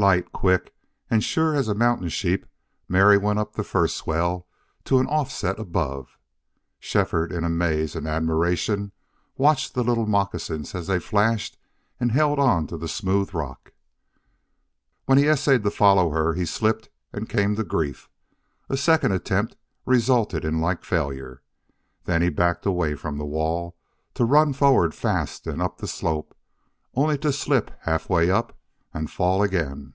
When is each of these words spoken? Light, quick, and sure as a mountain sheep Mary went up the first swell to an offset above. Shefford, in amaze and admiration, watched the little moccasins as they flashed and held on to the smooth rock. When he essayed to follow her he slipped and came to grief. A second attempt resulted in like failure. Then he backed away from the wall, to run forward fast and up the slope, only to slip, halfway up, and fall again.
Light, 0.00 0.30
quick, 0.30 0.72
and 1.10 1.24
sure 1.24 1.56
as 1.56 1.66
a 1.66 1.74
mountain 1.74 2.08
sheep 2.08 2.46
Mary 2.88 3.18
went 3.18 3.40
up 3.40 3.54
the 3.54 3.64
first 3.64 3.96
swell 3.96 4.46
to 4.84 5.00
an 5.00 5.08
offset 5.08 5.58
above. 5.58 6.16
Shefford, 6.78 7.32
in 7.32 7.42
amaze 7.42 7.96
and 7.96 8.06
admiration, 8.06 8.92
watched 9.36 9.74
the 9.74 9.82
little 9.82 10.06
moccasins 10.06 10.72
as 10.72 10.86
they 10.86 11.00
flashed 11.00 11.58
and 11.98 12.12
held 12.12 12.38
on 12.38 12.68
to 12.68 12.76
the 12.76 12.86
smooth 12.86 13.34
rock. 13.34 13.72
When 15.06 15.18
he 15.18 15.26
essayed 15.26 15.64
to 15.64 15.70
follow 15.72 16.10
her 16.10 16.32
he 16.34 16.44
slipped 16.46 16.90
and 17.12 17.28
came 17.28 17.56
to 17.56 17.64
grief. 17.64 18.08
A 18.68 18.76
second 18.76 19.10
attempt 19.10 19.56
resulted 19.84 20.44
in 20.44 20.60
like 20.60 20.84
failure. 20.84 21.42
Then 22.04 22.22
he 22.22 22.28
backed 22.28 22.64
away 22.66 22.94
from 22.94 23.18
the 23.18 23.26
wall, 23.26 23.76
to 24.14 24.24
run 24.24 24.52
forward 24.52 24.94
fast 24.94 25.48
and 25.48 25.60
up 25.60 25.78
the 25.78 25.88
slope, 25.88 26.36
only 26.94 27.18
to 27.18 27.32
slip, 27.32 27.72
halfway 27.80 28.30
up, 28.30 28.52
and 28.94 29.10
fall 29.10 29.42
again. 29.42 29.92